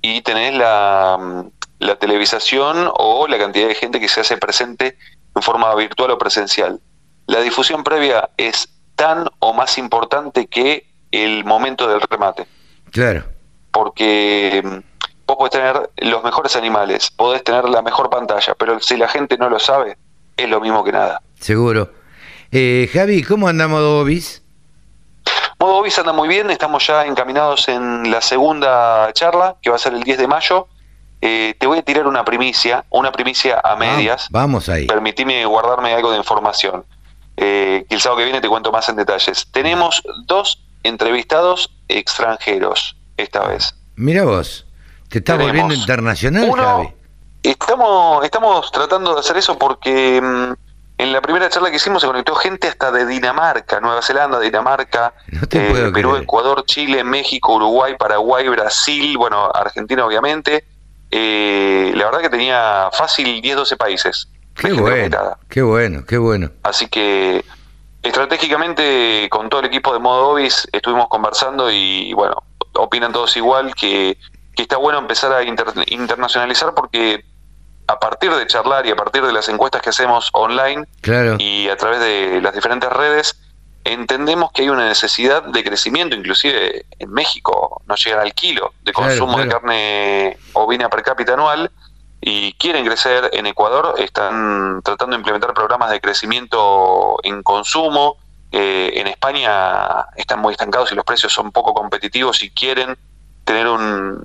y 0.00 0.20
tenés 0.22 0.54
la, 0.54 1.18
mm, 1.20 1.48
la 1.82 1.96
televisación 1.96 2.88
o 2.94 3.26
la 3.28 3.38
cantidad 3.38 3.68
de 3.68 3.74
gente 3.74 4.00
que 4.00 4.08
se 4.08 4.20
hace 4.20 4.36
presente 4.36 4.96
en 5.34 5.42
forma 5.42 5.74
virtual 5.74 6.10
o 6.12 6.18
presencial. 6.18 6.80
La 7.26 7.40
difusión 7.40 7.82
previa 7.84 8.30
es 8.36 8.68
tan 8.96 9.28
o 9.38 9.52
más 9.52 9.78
importante 9.78 10.46
que 10.46 10.86
el 11.10 11.44
momento 11.44 11.88
del 11.88 12.00
remate, 12.00 12.46
Claro. 12.90 13.24
porque 13.70 14.62
mm, 14.64 14.78
vos 15.26 15.36
podés 15.36 15.52
tener 15.52 15.90
los 15.98 16.22
mejores 16.22 16.56
animales, 16.56 17.10
podés 17.10 17.42
tener 17.44 17.68
la 17.68 17.82
mejor 17.82 18.10
pantalla, 18.10 18.54
pero 18.54 18.80
si 18.80 18.96
la 18.96 19.08
gente 19.08 19.36
no 19.38 19.48
lo 19.50 19.58
sabe, 19.58 19.96
es 20.36 20.48
lo 20.48 20.60
mismo 20.60 20.82
que 20.84 20.92
nada. 20.92 21.20
Seguro. 21.38 21.90
Eh, 22.50 22.88
Javi, 22.92 23.22
¿cómo 23.22 23.48
andamos, 23.48 23.80
Dobis? 23.80 24.42
Modo 25.58 25.76
Obis 25.76 25.98
anda 25.98 26.12
muy 26.12 26.28
bien, 26.28 26.50
estamos 26.50 26.86
ya 26.86 27.06
encaminados 27.06 27.68
en 27.68 28.10
la 28.10 28.20
segunda 28.20 29.10
charla, 29.12 29.56
que 29.62 29.70
va 29.70 29.76
a 29.76 29.78
ser 29.78 29.94
el 29.94 30.02
10 30.02 30.18
de 30.18 30.26
mayo. 30.26 30.66
Eh, 31.24 31.54
te 31.58 31.66
voy 31.68 31.78
a 31.78 31.82
tirar 31.82 32.06
una 32.08 32.24
primicia, 32.24 32.84
una 32.90 33.12
primicia 33.12 33.60
a 33.62 33.76
medias. 33.76 34.24
Va- 34.34 34.40
Vamos 34.40 34.68
ahí. 34.68 34.86
Permitime 34.86 35.44
guardarme 35.46 35.94
algo 35.94 36.10
de 36.10 36.18
información. 36.18 36.84
Eh, 37.36 37.86
que 37.88 37.94
el 37.94 38.00
sábado 38.00 38.18
que 38.18 38.24
viene 38.24 38.40
te 38.40 38.48
cuento 38.48 38.72
más 38.72 38.88
en 38.88 38.96
detalles. 38.96 39.46
Tenemos 39.52 40.02
dos 40.26 40.60
entrevistados 40.82 41.70
extranjeros 41.88 42.96
esta 43.16 43.46
vez. 43.46 43.74
Mira 43.96 44.24
vos, 44.24 44.66
te 45.08 45.18
estás 45.18 45.34
Tenemos 45.38 45.46
volviendo 45.52 45.74
internacional, 45.74 46.48
uno- 46.50 46.62
Javi. 46.62 46.88
Estamos, 47.44 48.24
estamos 48.24 48.70
tratando 48.70 49.14
de 49.14 49.20
hacer 49.20 49.36
eso 49.36 49.58
porque 49.58 50.20
mm, 50.22 50.52
en 50.98 51.12
la 51.12 51.20
primera 51.20 51.48
charla 51.48 51.70
que 51.70 51.76
hicimos 51.76 52.00
se 52.02 52.06
conectó 52.06 52.34
gente 52.36 52.68
hasta 52.68 52.92
de 52.92 53.04
Dinamarca, 53.06 53.80
Nueva 53.80 54.00
Zelanda, 54.02 54.38
Dinamarca, 54.38 55.12
No 55.28 55.40
eh, 55.42 55.48
Perú, 55.92 55.92
creer. 55.92 56.22
Ecuador, 56.22 56.64
Chile, 56.66 57.02
México, 57.02 57.54
Uruguay, 57.54 57.94
Paraguay, 57.98 58.48
Brasil, 58.48 59.16
bueno, 59.18 59.50
Argentina 59.52 60.04
obviamente. 60.06 60.64
Eh, 61.14 61.92
la 61.94 62.06
verdad 62.06 62.20
que 62.22 62.30
tenía 62.30 62.88
fácil 62.92 63.40
10, 63.42 63.56
12 63.56 63.76
países. 63.76 64.28
Qué 64.56 64.72
bueno, 64.72 65.36
qué 65.48 65.62
bueno, 65.62 66.04
qué 66.06 66.16
bueno. 66.18 66.50
Así 66.62 66.88
que 66.88 67.44
estratégicamente 68.02 69.28
con 69.30 69.48
todo 69.48 69.60
el 69.60 69.66
equipo 69.66 69.92
de 69.92 69.98
Modo 69.98 70.30
Obis 70.30 70.68
estuvimos 70.72 71.08
conversando 71.08 71.70
y 71.70 72.12
bueno, 72.14 72.36
opinan 72.74 73.12
todos 73.12 73.36
igual 73.36 73.74
que, 73.74 74.16
que 74.54 74.62
está 74.62 74.76
bueno 74.76 74.98
empezar 74.98 75.32
a 75.32 75.42
inter- 75.42 75.72
internacionalizar 75.88 76.74
porque 76.74 77.24
a 77.88 77.98
partir 77.98 78.32
de 78.32 78.46
charlar 78.46 78.86
y 78.86 78.90
a 78.90 78.96
partir 78.96 79.22
de 79.24 79.32
las 79.32 79.48
encuestas 79.48 79.82
que 79.82 79.90
hacemos 79.90 80.30
online 80.32 80.86
Claro. 81.00 81.36
y 81.38 81.68
a 81.68 81.76
través 81.76 82.00
de 82.00 82.40
las 82.40 82.54
diferentes 82.54 82.90
redes, 82.90 83.38
entendemos 83.84 84.52
que 84.52 84.62
hay 84.62 84.68
una 84.68 84.86
necesidad 84.86 85.42
de 85.42 85.64
crecimiento, 85.64 86.14
inclusive 86.16 86.86
en 86.98 87.10
México 87.10 87.82
no 87.86 87.94
llegan 87.96 88.20
al 88.20 88.32
kilo 88.34 88.72
de 88.82 88.92
Claro, 88.92 89.08
consumo 89.08 89.38
de 89.38 89.48
carne 89.48 90.38
ovina 90.52 90.88
per 90.88 91.02
cápita 91.02 91.34
anual 91.34 91.70
y 92.20 92.52
quieren 92.54 92.84
crecer 92.86 93.30
en 93.32 93.46
Ecuador, 93.46 93.94
están 93.98 94.80
tratando 94.82 95.16
de 95.16 95.20
implementar 95.20 95.52
programas 95.54 95.90
de 95.90 96.00
crecimiento 96.00 97.16
en 97.24 97.42
consumo, 97.42 98.16
eh, 98.52 98.92
en 98.94 99.06
España 99.08 100.06
están 100.16 100.38
muy 100.40 100.52
estancados 100.52 100.92
y 100.92 100.94
los 100.94 101.04
precios 101.04 101.32
son 101.32 101.50
poco 101.50 101.74
competitivos 101.74 102.42
y 102.44 102.50
quieren 102.50 102.96
tener 103.44 103.66
un, 103.66 104.24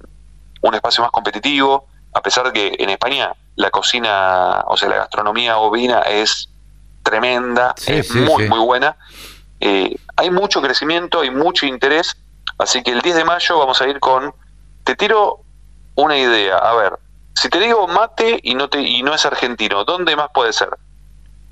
un 0.62 0.76
espacio 0.76 1.02
más 1.02 1.12
competitivo, 1.12 1.88
a 2.14 2.22
pesar 2.22 2.52
de 2.52 2.54
que 2.54 2.84
en 2.84 2.90
España 2.92 3.34
la 3.56 3.72
cocina, 3.72 4.64
o 4.68 4.78
sea, 4.78 4.90
la 4.90 4.98
gastronomía 4.98 5.58
ovina 5.58 6.02
es 6.02 6.50
tremenda, 7.02 7.74
Sí, 7.78 7.94
es 7.94 8.10
sí, 8.10 8.20
muy, 8.20 8.44
sí. 8.44 8.50
muy 8.50 8.60
buena. 8.60 8.96
Eh, 9.60 9.96
hay 10.16 10.30
mucho 10.32 10.62
crecimiento, 10.62 11.22
hay 11.22 11.32
mucho 11.32 11.66
interés, 11.66 12.16
así 12.58 12.82
que 12.84 12.92
el 12.92 13.02
10 13.02 13.16
de 13.18 13.26
mayo 13.26 13.58
vamos 13.60 13.82
a 13.82 13.88
ir 13.88 14.00
con, 14.00 14.34
te 14.84 14.96
tiro 14.96 15.42
una 15.96 16.18
idea, 16.18 16.58
a 16.58 16.76
ver, 16.76 16.94
si 17.34 17.50
te 17.50 17.60
digo 17.60 17.88
mate 17.88 18.40
y 18.44 18.56
no, 18.56 18.70
te, 18.70 18.82
y 18.82 19.02
no 19.04 19.14
es 19.14 19.26
argentino, 19.26 19.84
¿dónde 19.84 20.16
más 20.16 20.30
puede 20.34 20.54
ser? 20.54 20.70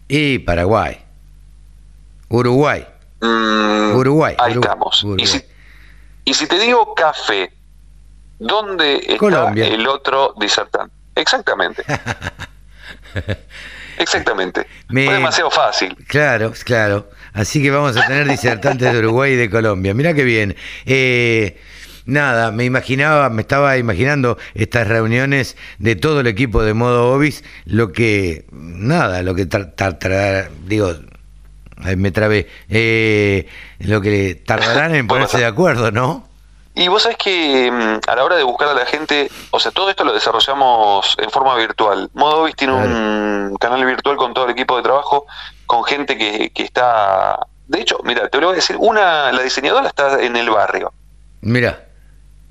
Y 0.08 0.40
Paraguay. 0.40 1.02
Uruguay. 2.30 2.86
Mm, 3.22 3.96
Uruguay, 3.96 4.36
Ahí 4.38 4.52
Uruguay, 4.52 4.70
estamos. 4.72 5.04
Uruguay. 5.04 5.24
Y, 5.24 5.28
si, 5.28 5.44
y 6.26 6.34
si 6.34 6.48
te 6.48 6.60
digo 6.60 6.94
café, 6.96 7.52
¿dónde 8.40 8.98
está 8.98 9.18
Colombia. 9.18 9.68
el 9.68 9.88
otro 9.88 10.34
disertante? 10.38 10.94
Exactamente. 11.16 11.84
Exactamente. 13.98 14.68
Me- 14.90 15.06
Fue 15.06 15.14
demasiado 15.16 15.50
fácil. 15.52 15.96
Claro, 16.08 16.52
claro. 16.66 17.08
Así 17.36 17.62
que 17.62 17.70
vamos 17.70 17.96
a 17.98 18.08
tener 18.08 18.28
disertantes 18.28 18.92
de 18.92 18.98
Uruguay 19.00 19.34
y 19.34 19.36
de 19.36 19.50
Colombia. 19.50 19.94
Mira 19.94 20.14
qué 20.14 20.24
bien. 20.24 20.56
Eh, 20.86 21.60
nada, 22.06 22.52
me 22.52 22.64
imaginaba, 22.64 23.30
me 23.30 23.42
estaba 23.42 23.78
imaginando 23.78 24.38
estas 24.54 24.88
reuniones 24.88 25.58
de 25.78 25.96
todo 25.96 26.22
el 26.22 26.28
equipo 26.28 26.64
de 26.64 26.74
modo 26.74 27.12
Obis, 27.14 27.44
lo 27.66 27.92
que, 27.92 28.46
nada, 28.52 29.22
lo 29.22 29.36
que 29.36 29.46
tar- 29.46 29.74
tar- 29.76 30.00
tar- 30.00 30.50
digo, 30.66 30.94
ay, 31.84 31.98
me 31.98 32.12
trabé, 32.12 32.48
eh, 32.70 33.48
lo 33.80 34.00
que 34.02 34.36
tardarán 34.36 34.96
en 34.96 35.08
ponerse 35.08 35.38
de 35.40 35.46
acuerdo, 35.46 35.92
¿no? 35.92 36.28
Y 36.78 36.90
vos 36.90 37.04
sabés 37.04 37.18
que 37.18 37.72
mm, 37.72 38.10
a 38.10 38.16
la 38.16 38.24
hora 38.26 38.36
de 38.36 38.44
buscar 38.44 38.68
a 38.70 38.74
la 38.74 38.86
gente, 38.86 39.30
o 39.52 39.60
sea, 39.60 39.72
todo 39.72 39.90
esto 39.90 40.04
lo 40.04 40.14
desarrollamos 40.14 41.16
en 41.22 41.30
forma 41.32 41.56
virtual. 41.56 42.10
Modo 42.14 42.44
Obis 42.44 42.56
tiene 42.56 42.74
un 42.74 43.56
canal 43.60 43.86
virtual 43.86 44.18
con 44.18 44.34
todo 44.34 44.46
el 44.46 44.52
equipo 44.52 44.76
de 44.78 44.84
trabajo, 44.84 45.26
con 45.66 45.84
gente 45.84 46.18
que, 46.18 46.50
que 46.52 46.64
está 46.64 47.48
de 47.68 47.82
hecho, 47.82 48.00
mira, 48.04 48.28
te 48.30 48.40
lo 48.40 48.48
voy 48.48 48.54
a 48.54 48.56
decir, 48.58 48.76
una, 48.80 49.32
la 49.32 49.42
diseñadora 49.42 49.88
está 49.88 50.22
en 50.22 50.36
el 50.36 50.50
barrio. 50.52 50.94
Mira. 51.42 51.84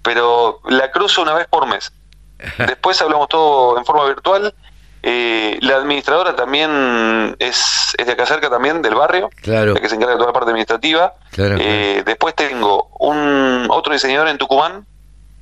Pero 0.03 0.61
la 0.69 0.91
cruzo 0.91 1.23
una 1.23 1.35
vez 1.35 1.47
por 1.47 1.67
mes. 1.67 1.93
Después 2.59 3.01
hablamos 3.01 3.29
todo 3.29 3.79
en 3.79 3.85
forma 3.85 4.05
virtual. 4.07 4.53
Eh, 5.07 5.59
la 5.61 5.77
administradora 5.77 6.35
también 6.35 7.37
es, 7.39 7.95
es, 7.99 8.07
de 8.07 8.13
acá 8.13 8.25
cerca 8.27 8.49
también, 8.51 8.81
del 8.83 8.95
barrio, 8.95 9.29
claro. 9.43 9.75
la 9.75 9.81
que 9.81 9.89
se 9.89 9.97
encarga 9.97 10.15
de 10.15 10.19
toda 10.19 10.29
la 10.31 10.33
parte 10.33 10.51
administrativa. 10.51 11.15
Claro, 11.31 11.57
eh, 11.61 12.03
Después 12.07 12.35
tengo 12.35 12.89
un 12.99 13.67
otro 13.71 13.93
diseñador 13.93 14.29
en 14.29 14.39
Tucumán. 14.39 14.87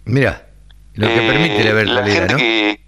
Mira, 0.04 0.42
lo 0.94 1.06
que 1.06 1.14
Eh, 1.14 1.30
permite 1.30 1.64
la 1.64 1.72
virtualidad, 1.74 2.14
gente 2.14 2.32
¿no? 2.34 2.38
que- 2.38 2.81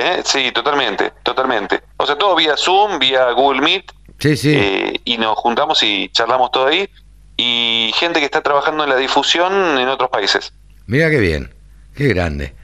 Eh, 0.00 0.22
Sí, 0.24 0.50
totalmente, 0.52 1.12
totalmente. 1.22 1.82
O 1.96 2.06
sea, 2.06 2.16
todo 2.16 2.34
vía 2.34 2.56
Zoom, 2.56 2.98
vía 2.98 3.30
Google 3.32 3.60
Meet, 3.60 3.92
Sí, 4.18 4.36
sí. 4.36 4.52
eh, 4.56 5.00
y 5.04 5.18
nos 5.18 5.36
juntamos 5.38 5.82
y 5.82 6.08
charlamos 6.10 6.50
todo 6.50 6.66
ahí. 6.66 6.88
Y 7.36 7.90
gente 7.96 8.18
que 8.20 8.26
está 8.26 8.42
trabajando 8.42 8.84
en 8.84 8.90
la 8.90 8.96
difusión 8.96 9.78
en 9.78 9.88
otros 9.88 10.10
países. 10.10 10.52
Mira 10.86 11.08
qué 11.10 11.18
bien. 11.18 11.54
Qué 11.94 12.08
grande. 12.08 12.54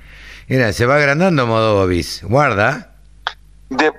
Mira, 0.48 0.72
se 0.72 0.86
va 0.86 0.96
agrandando 0.96 1.46
Modobis. 1.46 2.22
Guarda. 2.24 2.92
De, 3.70 3.92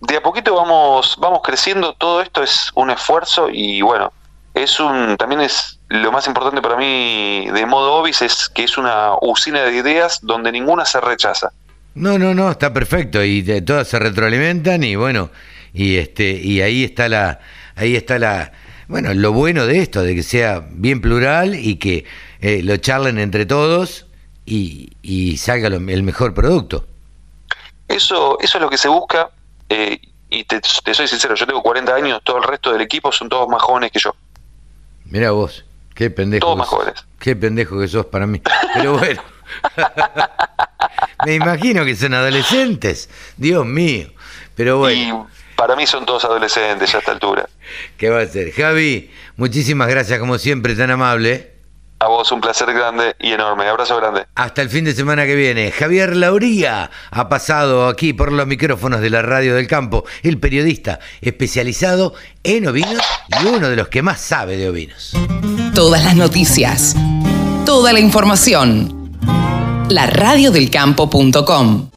de 0.00 0.16
a 0.16 0.22
poquito 0.22 0.54
vamos, 0.54 1.16
vamos 1.18 1.40
creciendo, 1.42 1.94
todo 1.94 2.20
esto 2.20 2.42
es 2.42 2.70
un 2.74 2.90
esfuerzo 2.90 3.48
y 3.50 3.80
bueno, 3.80 4.12
es 4.52 4.78
un, 4.78 5.16
también 5.16 5.40
es 5.40 5.78
lo 5.88 6.12
más 6.12 6.26
importante 6.26 6.60
para 6.60 6.76
mí 6.76 7.48
de 7.50 7.64
modo 7.66 7.94
Obis 7.94 8.20
es 8.22 8.48
que 8.50 8.64
es 8.64 8.76
una 8.76 9.12
usina 9.22 9.62
de 9.62 9.74
ideas 9.76 10.18
donde 10.22 10.52
ninguna 10.52 10.84
se 10.84 11.00
rechaza. 11.00 11.52
No, 11.94 12.18
no, 12.18 12.34
no, 12.34 12.50
está 12.50 12.72
perfecto 12.72 13.22
y 13.22 13.42
de- 13.42 13.62
todas 13.62 13.86
se 13.88 13.98
retroalimentan 13.98 14.82
y 14.82 14.96
bueno, 14.96 15.30
y 15.72 15.96
este 15.96 16.30
y 16.32 16.60
ahí 16.60 16.82
está 16.84 17.08
la 17.08 17.40
ahí 17.76 17.94
está 17.96 18.18
la 18.18 18.52
bueno, 18.88 19.14
lo 19.14 19.32
bueno 19.32 19.66
de 19.66 19.78
esto 19.80 20.02
de 20.02 20.14
que 20.14 20.22
sea 20.22 20.64
bien 20.70 21.00
plural 21.00 21.54
y 21.54 21.76
que 21.76 22.04
eh, 22.40 22.62
lo 22.62 22.76
charlen 22.78 23.18
entre 23.18 23.46
todos 23.46 24.06
y, 24.44 24.92
y 25.02 25.36
salga 25.38 25.70
lo- 25.70 25.76
el 25.88 26.02
mejor 26.02 26.34
producto. 26.34 26.86
Eso, 27.88 28.38
eso 28.40 28.58
es 28.58 28.62
lo 28.62 28.68
que 28.68 28.76
se 28.78 28.88
busca 28.88 29.30
eh, 29.68 30.00
y 30.30 30.44
te, 30.44 30.60
te 30.60 30.94
soy 30.94 31.06
sincero, 31.08 31.34
yo 31.34 31.46
tengo 31.46 31.62
40 31.62 31.94
años, 31.94 32.20
todo 32.24 32.38
el 32.38 32.42
resto 32.44 32.72
del 32.72 32.82
equipo 32.82 33.12
son 33.12 33.28
todos 33.28 33.48
más 33.48 33.62
jóvenes 33.62 33.90
que 33.92 34.00
yo, 34.00 34.14
Mira 35.06 35.30
vos, 35.30 35.64
qué 35.94 36.10
pendejo. 36.10 36.44
todos 36.46 36.58
más 36.58 36.66
jóvenes. 36.68 37.04
Qué 37.20 37.36
pendejo 37.36 37.78
que 37.78 37.86
sos 37.88 38.06
para 38.06 38.26
mí. 38.26 38.42
Pero 38.74 38.98
bueno. 38.98 39.22
Me 41.26 41.34
imagino 41.34 41.84
que 41.84 41.96
son 41.96 42.14
adolescentes. 42.14 43.08
Dios 43.36 43.64
mío. 43.66 44.08
Pero 44.54 44.78
bueno, 44.78 45.28
Y 45.30 45.56
para 45.56 45.76
mí 45.76 45.86
son 45.86 46.04
todos 46.04 46.24
adolescentes 46.24 46.90
ya 46.90 46.98
a 46.98 47.00
esta 47.00 47.12
altura. 47.12 47.48
¿qué 47.96 48.10
va 48.10 48.20
a 48.20 48.26
ser? 48.26 48.52
Javi, 48.52 49.10
muchísimas 49.36 49.88
gracias 49.88 50.18
como 50.18 50.38
siempre, 50.38 50.74
tan 50.74 50.90
amable. 50.90 51.52
A 52.00 52.08
vos 52.08 52.30
un 52.32 52.40
placer 52.40 52.72
grande 52.74 53.14
y 53.18 53.32
enorme, 53.32 53.66
abrazo 53.66 53.96
grande. 53.96 54.26
Hasta 54.34 54.60
el 54.60 54.68
fin 54.68 54.84
de 54.84 54.92
semana 54.92 55.24
que 55.24 55.36
viene. 55.36 55.70
Javier 55.70 56.14
Lauría 56.14 56.90
ha 57.10 57.28
pasado 57.28 57.88
aquí 57.88 58.12
por 58.12 58.30
los 58.30 58.46
micrófonos 58.46 59.00
de 59.00 59.10
la 59.10 59.22
Radio 59.22 59.54
del 59.54 59.66
Campo, 59.66 60.04
el 60.22 60.38
periodista 60.38 60.98
especializado 61.22 62.14
en 62.42 62.66
ovinos 62.66 63.02
y 63.42 63.46
uno 63.46 63.70
de 63.70 63.76
los 63.76 63.88
que 63.88 64.02
más 64.02 64.20
sabe 64.20 64.56
de 64.56 64.68
ovinos. 64.68 65.12
Todas 65.74 66.04
las 66.04 66.14
noticias. 66.14 66.94
Toda 67.64 67.92
la 67.92 68.00
información. 68.00 69.03
La 69.88 70.06
radiodelcampo.com 70.06 71.88